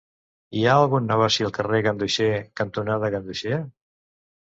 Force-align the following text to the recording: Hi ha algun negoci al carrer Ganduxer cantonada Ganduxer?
Hi 0.59 0.61
ha 0.69 0.77
algun 0.85 1.03
negoci 1.09 1.45
al 1.47 1.53
carrer 1.57 1.81
Ganduxer 1.87 2.31
cantonada 2.61 3.11
Ganduxer? 3.17 3.61